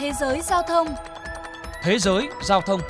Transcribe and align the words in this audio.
Thế 0.00 0.12
giới 0.20 0.40
giao 0.42 0.62
thông 0.62 0.88
Thế 1.82 1.98
giới 1.98 2.28
giao 2.42 2.60
thông 2.60 2.80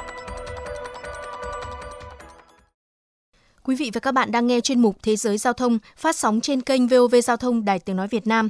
Quý 3.63 3.77
vị 3.77 3.91
và 3.95 4.01
các 4.01 4.13
bạn 4.13 4.33
đang 4.33 4.47
nghe 4.47 4.61
chuyên 4.61 4.83
mục 4.83 4.97
Thế 5.03 5.17
giới 5.17 5.39
giao 5.39 5.53
thông 5.53 5.79
phát 5.97 6.17
sóng 6.17 6.41
trên 6.41 6.61
kênh 6.61 6.87
VOV 6.87 7.15
Giao 7.25 7.37
thông 7.37 7.65
Đài 7.65 7.79
Tiếng 7.79 7.97
Nói 7.97 8.09
Việt 8.09 8.27
Nam. 8.27 8.49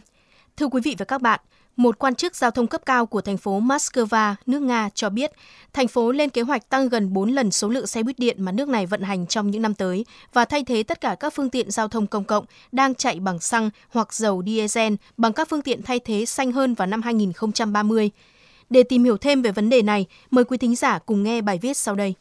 Thưa 0.56 0.66
quý 0.66 0.80
vị 0.84 0.96
và 0.98 1.04
các 1.04 1.22
bạn, 1.22 1.40
một 1.76 1.98
quan 1.98 2.14
chức 2.14 2.36
giao 2.36 2.50
thông 2.50 2.66
cấp 2.66 2.80
cao 2.86 3.06
của 3.06 3.20
thành 3.20 3.36
phố 3.36 3.60
Moscow, 3.60 4.34
nước 4.46 4.62
Nga 4.62 4.88
cho 4.94 5.10
biết, 5.10 5.32
thành 5.72 5.88
phố 5.88 6.12
lên 6.12 6.30
kế 6.30 6.42
hoạch 6.42 6.68
tăng 6.68 6.88
gần 6.88 7.12
4 7.12 7.30
lần 7.30 7.50
số 7.50 7.68
lượng 7.68 7.86
xe 7.86 8.02
buýt 8.02 8.18
điện 8.18 8.42
mà 8.42 8.52
nước 8.52 8.68
này 8.68 8.86
vận 8.86 9.02
hành 9.02 9.26
trong 9.26 9.50
những 9.50 9.62
năm 9.62 9.74
tới 9.74 10.04
và 10.32 10.44
thay 10.44 10.64
thế 10.64 10.82
tất 10.82 11.00
cả 11.00 11.16
các 11.20 11.32
phương 11.34 11.50
tiện 11.50 11.70
giao 11.70 11.88
thông 11.88 12.06
công 12.06 12.24
cộng 12.24 12.44
đang 12.72 12.94
chạy 12.94 13.20
bằng 13.20 13.38
xăng 13.38 13.70
hoặc 13.88 14.14
dầu 14.14 14.42
diesel 14.46 14.94
bằng 15.16 15.32
các 15.32 15.48
phương 15.48 15.62
tiện 15.62 15.82
thay 15.82 15.98
thế 15.98 16.26
xanh 16.26 16.52
hơn 16.52 16.74
vào 16.74 16.86
năm 16.86 17.02
2030. 17.02 18.10
Để 18.70 18.82
tìm 18.82 19.04
hiểu 19.04 19.16
thêm 19.16 19.42
về 19.42 19.52
vấn 19.52 19.68
đề 19.68 19.82
này, 19.82 20.06
mời 20.30 20.44
quý 20.44 20.58
thính 20.58 20.76
giả 20.76 20.98
cùng 20.98 21.22
nghe 21.22 21.40
bài 21.40 21.58
viết 21.58 21.76
sau 21.76 21.94
đây. 21.94 22.14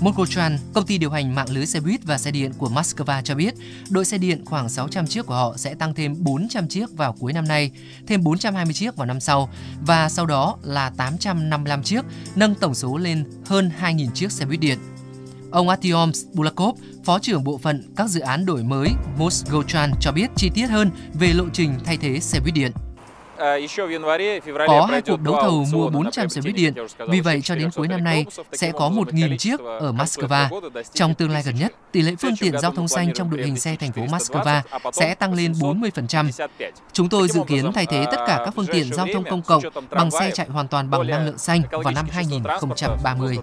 Moskotran, 0.00 0.58
công 0.72 0.86
ty 0.86 0.98
điều 0.98 1.10
hành 1.10 1.34
mạng 1.34 1.50
lưới 1.50 1.66
xe 1.66 1.80
buýt 1.80 2.04
và 2.04 2.18
xe 2.18 2.30
điện 2.30 2.52
của 2.58 2.68
Moscow 2.68 3.22
cho 3.22 3.34
biết, 3.34 3.54
đội 3.90 4.04
xe 4.04 4.18
điện 4.18 4.44
khoảng 4.44 4.68
600 4.68 5.06
chiếc 5.06 5.26
của 5.26 5.34
họ 5.34 5.56
sẽ 5.56 5.74
tăng 5.74 5.94
thêm 5.94 6.14
400 6.18 6.68
chiếc 6.68 6.92
vào 6.96 7.12
cuối 7.12 7.32
năm 7.32 7.48
nay, 7.48 7.70
thêm 8.06 8.22
420 8.22 8.74
chiếc 8.74 8.96
vào 8.96 9.06
năm 9.06 9.20
sau 9.20 9.50
và 9.86 10.08
sau 10.08 10.26
đó 10.26 10.56
là 10.62 10.90
855 10.90 11.82
chiếc, 11.82 12.04
nâng 12.34 12.54
tổng 12.54 12.74
số 12.74 12.96
lên 12.96 13.24
hơn 13.46 13.70
2.000 13.80 14.10
chiếc 14.10 14.32
xe 14.32 14.44
buýt 14.46 14.60
điện. 14.60 14.78
Ông 15.50 15.68
Artyom 15.68 16.12
Bulakov, 16.32 16.78
Phó 17.04 17.18
trưởng 17.18 17.44
Bộ 17.44 17.58
phận 17.58 17.92
các 17.96 18.08
dự 18.08 18.20
án 18.20 18.46
đổi 18.46 18.62
mới 18.62 18.88
Moskotran 19.18 19.92
cho 20.00 20.12
biết 20.12 20.30
chi 20.36 20.50
tiết 20.54 20.66
hơn 20.66 20.90
về 21.14 21.32
lộ 21.32 21.44
trình 21.52 21.74
thay 21.84 21.96
thế 21.96 22.20
xe 22.20 22.40
buýt 22.40 22.54
điện. 22.54 22.72
Có 24.66 24.86
hai 24.90 25.02
cuộc 25.02 25.20
đấu 25.20 25.38
thầu 25.42 25.64
mua 25.72 25.90
400 25.90 26.28
xe 26.28 26.40
buýt 26.40 26.54
điện, 26.54 26.74
vì 27.08 27.20
vậy 27.20 27.40
cho 27.40 27.54
đến 27.54 27.70
cuối 27.76 27.88
năm 27.88 28.04
nay 28.04 28.26
sẽ 28.52 28.72
có 28.72 28.90
1.000 28.90 29.36
chiếc 29.36 29.60
ở 29.60 29.92
Moscow. 29.92 30.60
Trong 30.92 31.14
tương 31.14 31.30
lai 31.30 31.42
gần 31.46 31.54
nhất, 31.54 31.72
tỷ 31.92 32.02
lệ 32.02 32.12
phương 32.20 32.36
tiện 32.40 32.58
giao 32.58 32.70
thông 32.70 32.88
xanh 32.88 33.12
trong 33.14 33.30
đội 33.30 33.42
hình 33.42 33.56
xe 33.56 33.76
thành 33.80 33.92
phố 33.92 34.02
Moscow 34.02 34.60
sẽ 34.92 35.14
tăng 35.14 35.34
lên 35.34 35.52
40%. 35.52 36.48
Chúng 36.92 37.08
tôi 37.08 37.28
dự 37.28 37.40
kiến 37.46 37.72
thay 37.72 37.86
thế 37.86 38.06
tất 38.10 38.24
cả 38.26 38.42
các 38.44 38.54
phương 38.56 38.66
tiện 38.66 38.92
giao 38.92 39.06
thông 39.12 39.24
công 39.24 39.42
cộng 39.42 39.62
bằng 39.90 40.10
xe 40.10 40.30
chạy 40.34 40.46
hoàn 40.48 40.68
toàn 40.68 40.90
bằng 40.90 41.06
năng 41.06 41.26
lượng 41.26 41.38
xanh 41.38 41.62
vào 41.70 41.92
năm 41.94 42.06
2030. 42.10 43.38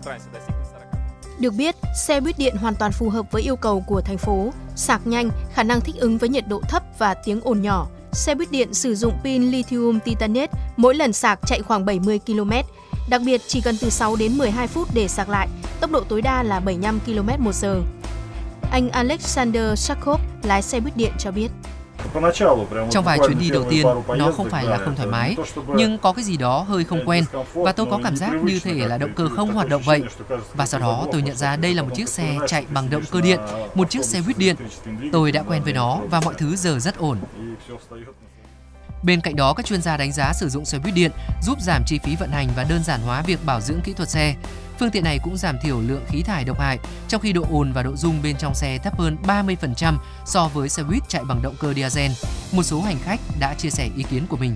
Được 1.40 1.54
biết, 1.54 1.76
xe 2.08 2.22
buýt 2.22 2.38
điện 2.38 2.56
hoàn 2.56 2.76
toàn 2.76 2.92
phù 2.92 3.10
hợp 3.10 3.32
với 3.32 3.42
yêu 3.42 3.56
cầu 3.56 3.84
của 3.88 4.02
thành 4.02 4.18
phố, 4.18 4.54
sạc 4.76 5.08
nhanh, 5.08 5.30
khả 5.54 5.64
năng 5.64 5.82
thích 5.82 5.96
ứng 6.00 6.18
với 6.18 6.30
nhiệt 6.30 6.48
độ 6.48 6.62
thấp 6.70 6.84
và 6.98 7.14
tiếng 7.14 7.42
ồn 7.44 7.62
nhỏ. 7.62 7.88
Xe 8.14 8.36
buýt 8.36 8.52
điện 8.52 8.74
sử 8.74 8.96
dụng 8.96 9.14
pin 9.24 9.44
lithium 9.52 10.00
titanate, 10.00 10.52
mỗi 10.78 10.96
lần 10.96 11.14
sạc 11.14 11.40
chạy 11.46 11.62
khoảng 11.62 11.86
70 11.86 12.20
km. 12.20 12.52
Đặc 13.10 13.22
biệt 13.26 13.42
chỉ 13.48 13.62
cần 13.62 13.76
từ 13.82 13.90
6 13.90 14.16
đến 14.16 14.38
12 14.38 14.68
phút 14.68 14.88
để 14.94 15.08
sạc 15.08 15.30
lại, 15.30 15.48
tốc 15.80 15.92
độ 15.92 16.04
tối 16.10 16.22
đa 16.22 16.44
là 16.44 16.60
75 16.60 17.00
km 17.06 17.44
một 17.44 17.56
giờ. 17.56 17.82
Anh 18.72 18.90
Alexander 18.90 19.80
Shakov, 19.80 20.22
lái 20.44 20.62
xe 20.62 20.80
buýt 20.80 20.98
điện 20.98 21.12
cho 21.20 21.32
biết. 21.32 21.50
Trong 22.92 23.06
vài 23.06 23.20
chuyến 23.28 23.40
đi 23.40 23.50
đầu 23.50 23.66
tiên, 23.70 23.88
nó 24.18 24.32
không 24.32 24.50
phải 24.50 24.66
là 24.66 24.78
không 24.78 24.96
thoải 24.96 25.08
mái, 25.08 25.36
nhưng 25.68 25.98
có 25.98 26.12
cái 26.14 26.24
gì 26.24 26.38
đó 26.38 26.60
hơi 26.60 26.84
không 26.84 27.06
quen 27.06 27.24
và 27.54 27.72
tôi 27.72 27.86
có 27.92 28.00
cảm 28.04 28.16
giác 28.16 28.34
như 28.44 28.60
thể 28.60 28.74
là 28.74 28.98
động 28.98 29.14
cơ 29.16 29.30
không 29.36 29.54
hoạt 29.54 29.70
động 29.70 29.82
vậy. 29.86 30.04
Và 30.54 30.66
sau 30.66 30.80
đó 30.80 31.08
tôi 31.12 31.22
nhận 31.22 31.36
ra 31.36 31.56
đây 31.56 31.74
là 31.74 31.84
một 31.84 31.90
chiếc 31.96 32.10
xe 32.10 32.38
chạy 32.48 32.66
bằng 32.74 32.90
động 32.90 33.04
cơ 33.12 33.22
điện, 33.22 33.40
một 33.76 33.90
chiếc 33.90 34.06
xe 34.06 34.22
buýt 34.26 34.38
điện. 34.38 34.56
Tôi 35.12 35.32
đã 35.32 35.44
quen 35.44 35.64
với 35.64 35.74
nó 35.74 36.00
và 36.10 36.22
mọi 36.26 36.34
thứ 36.38 36.56
giờ 36.56 36.80
rất 36.80 36.98
ổn. 36.98 37.18
Bên 39.04 39.22
cạnh 39.22 39.36
đó, 39.36 39.54
các 39.54 39.66
chuyên 39.66 39.82
gia 39.82 39.98
đánh 39.98 40.12
giá 40.12 40.34
sử 40.34 40.50
dụng 40.50 40.66
xe 40.66 40.80
buýt 40.80 40.96
điện 40.96 41.12
giúp 41.42 41.62
giảm 41.62 41.84
chi 41.86 42.00
phí 42.04 42.16
vận 42.16 42.32
hành 42.32 42.48
và 42.56 42.64
đơn 42.64 42.84
giản 42.84 43.02
hóa 43.02 43.22
việc 43.22 43.46
bảo 43.46 43.62
dưỡng 43.62 43.82
kỹ 43.82 43.94
thuật 43.94 44.10
xe. 44.10 44.36
Phương 44.80 44.92
tiện 44.92 45.04
này 45.04 45.20
cũng 45.24 45.38
giảm 45.38 45.56
thiểu 45.64 45.82
lượng 45.82 46.06
khí 46.08 46.22
thải 46.22 46.44
độc 46.44 46.60
hại, 46.60 46.78
trong 47.08 47.22
khi 47.22 47.34
độ 47.34 47.46
ồn 47.52 47.72
và 47.74 47.84
độ 47.84 47.96
rung 47.96 48.22
bên 48.22 48.38
trong 48.38 48.56
xe 48.56 48.78
thấp 48.78 49.00
hơn 49.00 49.18
30% 49.24 49.98
so 50.26 50.48
với 50.48 50.70
xe 50.70 50.84
buýt 50.84 51.04
chạy 51.10 51.24
bằng 51.24 51.42
động 51.42 51.56
cơ 51.60 51.74
diesel. 51.74 52.12
Một 52.52 52.64
số 52.64 52.82
hành 52.82 52.98
khách 53.04 53.20
đã 53.40 53.54
chia 53.54 53.70
sẻ 53.70 53.90
ý 53.98 54.04
kiến 54.04 54.26
của 54.30 54.38
mình. 54.38 54.56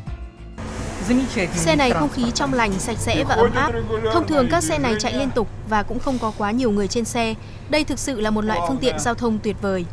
Xe 1.56 1.76
này 1.76 1.92
không 1.92 2.10
khí 2.10 2.32
trong 2.36 2.54
lành, 2.54 2.80
sạch 2.80 2.98
sẽ 3.00 3.24
và 3.24 3.36
ấm 3.36 3.56
áp. 3.56 3.72
Thông 4.14 4.28
thường 4.28 4.48
các 4.52 4.64
xe 4.64 4.78
này 4.78 4.96
chạy 5.00 5.14
liên 5.14 5.32
tục 5.32 5.48
và 5.70 5.84
cũng 5.84 6.00
không 6.00 6.20
có 6.20 6.32
quá 6.38 6.52
nhiều 6.52 6.72
người 6.72 6.88
trên 6.88 7.06
xe. 7.06 7.34
Đây 7.70 7.84
thực 7.84 8.00
sự 8.00 8.20
là 8.20 8.30
một 8.30 8.46
loại 8.46 8.60
phương 8.68 8.78
tiện 8.78 9.00
giao 9.00 9.14
thông 9.14 9.40
tuyệt 9.40 9.56
vời. 9.62 9.86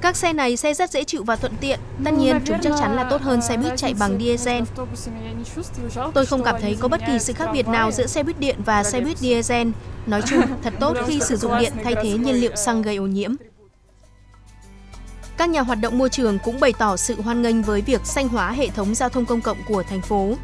Các 0.00 0.16
xe 0.16 0.32
này 0.32 0.56
xe 0.56 0.74
rất 0.74 0.90
dễ 0.90 1.04
chịu 1.04 1.24
và 1.24 1.36
thuận 1.36 1.52
tiện. 1.60 1.80
Tất 2.04 2.14
nhiên, 2.14 2.40
chúng 2.44 2.58
chắc 2.62 2.72
chắn 2.78 2.96
là 2.96 3.04
tốt 3.04 3.22
hơn 3.22 3.42
xe 3.42 3.56
buýt 3.56 3.72
chạy 3.76 3.94
bằng 3.94 4.18
diesel. 4.18 4.62
Tôi 6.14 6.26
không 6.26 6.42
cảm 6.44 6.56
thấy 6.60 6.76
có 6.80 6.88
bất 6.88 7.00
kỳ 7.06 7.18
sự 7.18 7.32
khác 7.32 7.50
biệt 7.52 7.68
nào 7.68 7.90
giữa 7.90 8.06
xe 8.06 8.22
buýt 8.22 8.40
điện 8.40 8.56
và 8.64 8.84
xe 8.84 9.00
buýt 9.00 9.18
diesel. 9.18 9.68
Nói 10.06 10.22
chung, 10.26 10.42
thật 10.62 10.72
tốt 10.80 10.96
khi 11.06 11.20
sử 11.20 11.36
dụng 11.36 11.58
điện 11.60 11.72
thay 11.84 11.94
thế 12.02 12.10
nhiên 12.10 12.34
liệu 12.34 12.56
xăng 12.56 12.82
gây 12.82 12.96
ô 12.96 13.06
nhiễm. 13.06 13.34
Các 15.36 15.48
nhà 15.48 15.60
hoạt 15.60 15.78
động 15.80 15.98
môi 15.98 16.08
trường 16.08 16.38
cũng 16.44 16.60
bày 16.60 16.72
tỏ 16.78 16.96
sự 16.96 17.20
hoan 17.22 17.42
nghênh 17.42 17.62
với 17.62 17.80
việc 17.80 18.06
xanh 18.06 18.28
hóa 18.28 18.52
hệ 18.52 18.68
thống 18.68 18.94
giao 18.94 19.08
thông 19.08 19.26
công 19.26 19.40
cộng 19.40 19.58
của 19.68 19.82
thành 19.82 20.02
phố. 20.02 20.34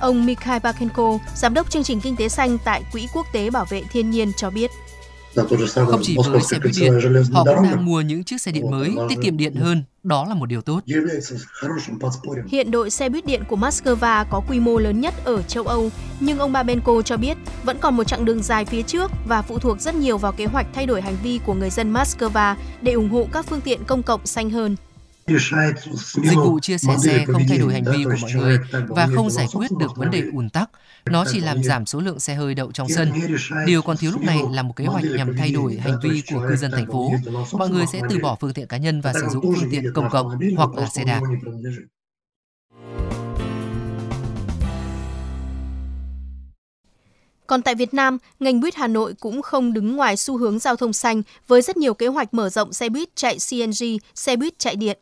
Ông 0.00 0.26
Mikhail 0.26 0.62
Bakenko, 0.62 1.18
giám 1.34 1.54
đốc 1.54 1.70
chương 1.70 1.82
trình 1.82 2.00
kinh 2.00 2.16
tế 2.16 2.28
xanh 2.28 2.58
tại 2.64 2.82
Quỹ 2.92 3.08
Quốc 3.14 3.26
tế 3.32 3.50
Bảo 3.50 3.64
vệ 3.64 3.82
Thiên 3.92 4.10
nhiên 4.10 4.32
cho 4.36 4.50
biết. 4.50 4.70
Không 5.34 6.00
chỉ 6.02 6.16
với 6.30 6.42
xe 6.42 6.58
buýt 6.58 6.74
điện, 6.80 6.92
họ 7.32 7.44
cũng 7.44 7.62
đang 7.62 7.86
mua 7.86 8.00
những 8.00 8.24
chiếc 8.24 8.40
xe 8.40 8.52
điện 8.52 8.70
mới, 8.70 8.94
tiết 9.08 9.18
kiệm 9.22 9.36
điện 9.36 9.54
hơn. 9.54 9.82
Đó 10.02 10.26
là 10.28 10.34
một 10.34 10.46
điều 10.46 10.60
tốt. 10.60 10.80
Hiện 12.48 12.70
đội 12.70 12.90
xe 12.90 13.08
buýt 13.08 13.26
điện 13.26 13.42
của 13.48 13.56
Moscow 13.56 14.24
có 14.30 14.42
quy 14.48 14.60
mô 14.60 14.78
lớn 14.78 15.00
nhất 15.00 15.14
ở 15.24 15.42
châu 15.42 15.64
Âu, 15.64 15.90
nhưng 16.20 16.38
ông 16.38 16.52
Babenko 16.52 17.02
cho 17.02 17.16
biết 17.16 17.36
vẫn 17.64 17.76
còn 17.80 17.96
một 17.96 18.04
chặng 18.04 18.24
đường 18.24 18.42
dài 18.42 18.64
phía 18.64 18.82
trước 18.82 19.10
và 19.28 19.42
phụ 19.42 19.58
thuộc 19.58 19.80
rất 19.80 19.94
nhiều 19.94 20.18
vào 20.18 20.32
kế 20.32 20.46
hoạch 20.46 20.66
thay 20.74 20.86
đổi 20.86 21.02
hành 21.02 21.16
vi 21.22 21.40
của 21.46 21.54
người 21.54 21.70
dân 21.70 21.92
Moscow 21.92 22.54
để 22.82 22.92
ủng 22.92 23.10
hộ 23.10 23.26
các 23.32 23.46
phương 23.46 23.60
tiện 23.60 23.84
công 23.84 24.02
cộng 24.02 24.26
xanh 24.26 24.50
hơn. 24.50 24.76
Dịch 26.22 26.36
vụ 26.36 26.60
chia 26.60 26.78
sẻ 26.78 26.96
xe 27.04 27.24
không 27.32 27.42
thay 27.48 27.58
đổi 27.58 27.72
hành 27.72 27.84
vi 27.84 28.04
của 28.04 28.16
mọi 28.22 28.32
người 28.32 28.58
và 28.88 29.08
không 29.14 29.30
giải 29.30 29.46
quyết 29.54 29.70
được 29.78 29.96
vấn 29.96 30.10
đề 30.10 30.22
ùn 30.32 30.50
tắc. 30.50 30.70
Nó 31.06 31.24
chỉ 31.32 31.40
làm 31.40 31.62
giảm 31.62 31.86
số 31.86 32.00
lượng 32.00 32.20
xe 32.20 32.34
hơi 32.34 32.54
đậu 32.54 32.72
trong 32.72 32.88
sân. 32.88 33.12
Điều 33.66 33.82
còn 33.82 33.96
thiếu 33.96 34.10
lúc 34.10 34.22
này 34.22 34.38
là 34.50 34.62
một 34.62 34.76
kế 34.76 34.84
hoạch 34.84 35.04
nhằm 35.04 35.36
thay 35.36 35.50
đổi 35.50 35.76
hành 35.76 36.00
vi 36.02 36.22
của 36.32 36.44
cư 36.48 36.56
dân 36.56 36.70
thành 36.70 36.86
phố. 36.86 37.12
Mọi 37.52 37.68
người 37.68 37.84
sẽ 37.92 38.00
từ 38.10 38.18
bỏ 38.22 38.36
phương 38.40 38.52
tiện 38.52 38.66
cá 38.66 38.76
nhân 38.76 39.00
và 39.00 39.12
sử 39.12 39.26
dụng 39.32 39.54
phương 39.54 39.70
tiện 39.70 39.92
công 39.94 40.10
cộng 40.10 40.38
hoặc 40.56 40.74
là 40.74 40.86
xe 40.86 41.04
đạp. 41.04 41.20
Còn 47.46 47.62
tại 47.62 47.74
Việt 47.74 47.94
Nam, 47.94 48.18
ngành 48.40 48.60
buýt 48.60 48.74
Hà 48.74 48.86
Nội 48.86 49.14
cũng 49.20 49.42
không 49.42 49.72
đứng 49.72 49.96
ngoài 49.96 50.16
xu 50.16 50.38
hướng 50.38 50.58
giao 50.58 50.76
thông 50.76 50.92
xanh 50.92 51.22
với 51.48 51.62
rất 51.62 51.76
nhiều 51.76 51.94
kế 51.94 52.06
hoạch 52.06 52.34
mở 52.34 52.48
rộng 52.48 52.72
xe 52.72 52.88
buýt 52.88 53.16
chạy 53.16 53.36
CNG, 53.50 53.84
xe 54.14 54.36
buýt 54.36 54.58
chạy 54.58 54.76
điện. 54.76 54.98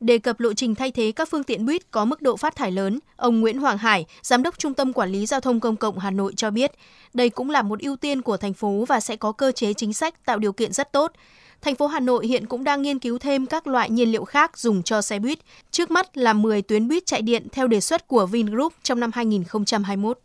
Đề 0.00 0.18
cập 0.18 0.40
lộ 0.40 0.52
trình 0.54 0.74
thay 0.74 0.90
thế 0.90 1.12
các 1.16 1.28
phương 1.28 1.44
tiện 1.44 1.66
buýt 1.66 1.90
có 1.90 2.04
mức 2.04 2.22
độ 2.22 2.36
phát 2.36 2.56
thải 2.56 2.70
lớn, 2.70 2.98
ông 3.16 3.40
Nguyễn 3.40 3.58
Hoàng 3.58 3.78
Hải, 3.78 4.06
Giám 4.22 4.42
đốc 4.42 4.58
Trung 4.58 4.74
tâm 4.74 4.92
Quản 4.92 5.10
lý 5.10 5.26
Giao 5.26 5.40
thông 5.40 5.60
Công 5.60 5.76
cộng 5.76 5.98
Hà 5.98 6.10
Nội 6.10 6.32
cho 6.36 6.50
biết, 6.50 6.70
đây 7.14 7.30
cũng 7.30 7.50
là 7.50 7.62
một 7.62 7.80
ưu 7.80 7.96
tiên 7.96 8.22
của 8.22 8.36
thành 8.36 8.52
phố 8.52 8.84
và 8.88 9.00
sẽ 9.00 9.16
có 9.16 9.32
cơ 9.32 9.52
chế 9.52 9.72
chính 9.72 9.92
sách 9.92 10.24
tạo 10.24 10.38
điều 10.38 10.52
kiện 10.52 10.72
rất 10.72 10.92
tốt. 10.92 11.12
Thành 11.60 11.74
phố 11.74 11.86
Hà 11.86 12.00
Nội 12.00 12.26
hiện 12.26 12.46
cũng 12.46 12.64
đang 12.64 12.82
nghiên 12.82 12.98
cứu 12.98 13.18
thêm 13.18 13.46
các 13.46 13.66
loại 13.66 13.90
nhiên 13.90 14.12
liệu 14.12 14.24
khác 14.24 14.58
dùng 14.58 14.82
cho 14.82 15.02
xe 15.02 15.18
buýt. 15.18 15.38
Trước 15.70 15.90
mắt 15.90 16.16
là 16.16 16.32
10 16.32 16.62
tuyến 16.62 16.88
buýt 16.88 17.06
chạy 17.06 17.22
điện 17.22 17.46
theo 17.52 17.66
đề 17.66 17.80
xuất 17.80 18.08
của 18.08 18.26
Vingroup 18.26 18.72
trong 18.82 19.00
năm 19.00 19.10
2021. 19.14 20.18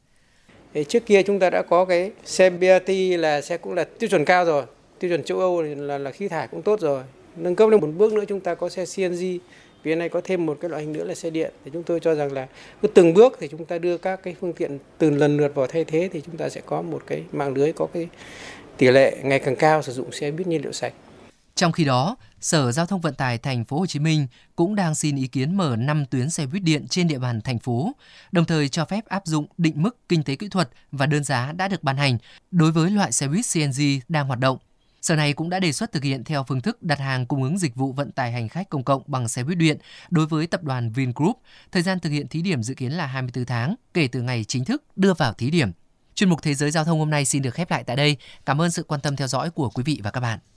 Trước 0.87 1.05
kia 1.05 1.21
chúng 1.23 1.39
ta 1.39 1.49
đã 1.49 1.61
có 1.61 1.85
cái 1.85 2.11
xe 2.25 2.49
BRT 2.49 2.89
là 3.19 3.41
xe 3.41 3.57
cũng 3.57 3.73
là 3.73 3.83
tiêu 3.83 4.09
chuẩn 4.09 4.25
cao 4.25 4.45
rồi, 4.45 4.63
tiêu 4.99 5.09
chuẩn 5.09 5.23
châu 5.23 5.39
Âu 5.39 5.61
là, 5.61 5.97
là 5.97 6.11
khí 6.11 6.27
thải 6.27 6.47
cũng 6.47 6.61
tốt 6.61 6.79
rồi. 6.79 7.03
Nâng 7.35 7.55
cấp 7.55 7.69
lên 7.69 7.81
một 7.81 7.87
bước 7.97 8.13
nữa 8.13 8.23
chúng 8.27 8.39
ta 8.39 8.55
có 8.55 8.69
xe 8.69 8.85
CNG 8.95 9.37
Phía 9.85 9.95
này 9.95 10.09
có 10.09 10.21
thêm 10.23 10.45
một 10.45 10.57
cái 10.61 10.69
loại 10.69 10.83
hình 10.83 10.93
nữa 10.93 11.03
là 11.03 11.15
xe 11.15 11.29
điện 11.29 11.53
thì 11.65 11.71
chúng 11.73 11.83
tôi 11.83 11.99
cho 11.99 12.15
rằng 12.15 12.31
là 12.31 12.47
cứ 12.81 12.87
từng 12.87 13.13
bước 13.13 13.37
thì 13.39 13.47
chúng 13.47 13.65
ta 13.65 13.77
đưa 13.77 13.97
các 13.97 14.23
cái 14.23 14.35
phương 14.41 14.53
tiện 14.53 14.77
từ 14.97 15.09
lần 15.09 15.37
lượt 15.37 15.55
vào 15.55 15.67
thay 15.67 15.83
thế 15.83 16.09
thì 16.13 16.21
chúng 16.25 16.37
ta 16.37 16.49
sẽ 16.49 16.61
có 16.65 16.81
một 16.81 17.03
cái 17.07 17.23
mạng 17.31 17.53
lưới 17.53 17.73
có 17.73 17.87
cái 17.93 18.07
tỷ 18.77 18.87
lệ 18.87 19.17
ngày 19.23 19.39
càng 19.39 19.55
cao 19.55 19.81
sử 19.81 19.93
dụng 19.93 20.11
xe 20.11 20.31
buýt 20.31 20.47
nhiên 20.47 20.61
liệu 20.61 20.71
sạch. 20.71 20.93
Trong 21.55 21.71
khi 21.71 21.83
đó, 21.83 22.15
Sở 22.41 22.71
Giao 22.71 22.85
thông 22.85 23.01
Vận 23.01 23.15
tải 23.15 23.37
Thành 23.37 23.65
phố 23.65 23.79
Hồ 23.79 23.85
Chí 23.85 23.99
Minh 23.99 24.27
cũng 24.55 24.75
đang 24.75 24.95
xin 24.95 25.15
ý 25.15 25.27
kiến 25.27 25.57
mở 25.57 25.75
5 25.79 26.05
tuyến 26.05 26.29
xe 26.29 26.45
buýt 26.45 26.63
điện 26.63 26.87
trên 26.87 27.07
địa 27.07 27.19
bàn 27.19 27.41
thành 27.41 27.59
phố, 27.59 27.91
đồng 28.31 28.45
thời 28.45 28.69
cho 28.69 28.85
phép 28.85 29.05
áp 29.05 29.21
dụng 29.25 29.45
định 29.57 29.73
mức 29.75 29.97
kinh 30.09 30.23
tế 30.23 30.35
kỹ 30.35 30.47
thuật 30.49 30.69
và 30.91 31.05
đơn 31.05 31.23
giá 31.23 31.51
đã 31.57 31.67
được 31.67 31.83
ban 31.83 31.97
hành 31.97 32.17
đối 32.51 32.71
với 32.71 32.91
loại 32.91 33.11
xe 33.11 33.27
buýt 33.27 33.45
CNG 33.53 33.81
đang 34.07 34.27
hoạt 34.27 34.39
động. 34.39 34.57
Sở 35.05 35.15
này 35.15 35.33
cũng 35.33 35.49
đã 35.49 35.59
đề 35.59 35.71
xuất 35.71 35.91
thực 35.91 36.03
hiện 36.03 36.23
theo 36.23 36.43
phương 36.43 36.61
thức 36.61 36.83
đặt 36.83 36.99
hàng 36.99 37.25
cung 37.25 37.43
ứng 37.43 37.57
dịch 37.57 37.75
vụ 37.75 37.91
vận 37.91 38.11
tải 38.11 38.31
hành 38.31 38.49
khách 38.49 38.69
công 38.69 38.83
cộng 38.83 39.01
bằng 39.07 39.27
xe 39.27 39.43
buýt 39.43 39.57
điện 39.57 39.77
đối 40.09 40.25
với 40.25 40.47
tập 40.47 40.63
đoàn 40.63 40.91
Vingroup. 40.91 41.41
Thời 41.71 41.81
gian 41.81 41.99
thực 41.99 42.09
hiện 42.09 42.27
thí 42.27 42.41
điểm 42.41 42.63
dự 42.63 42.73
kiến 42.73 42.91
là 42.91 43.05
24 43.05 43.45
tháng, 43.45 43.75
kể 43.93 44.07
từ 44.07 44.21
ngày 44.21 44.43
chính 44.43 44.65
thức 44.65 44.83
đưa 44.95 45.13
vào 45.13 45.33
thí 45.33 45.51
điểm. 45.51 45.71
Chuyên 46.15 46.29
mục 46.29 46.41
Thế 46.41 46.53
giới 46.53 46.71
Giao 46.71 46.85
thông 46.85 46.99
hôm 46.99 47.09
nay 47.09 47.25
xin 47.25 47.41
được 47.41 47.53
khép 47.53 47.71
lại 47.71 47.83
tại 47.83 47.95
đây. 47.95 48.17
Cảm 48.45 48.61
ơn 48.61 48.71
sự 48.71 48.83
quan 48.83 49.01
tâm 49.01 49.15
theo 49.15 49.27
dõi 49.27 49.49
của 49.49 49.69
quý 49.69 49.83
vị 49.83 49.99
và 50.03 50.11
các 50.11 50.19
bạn. 50.19 50.39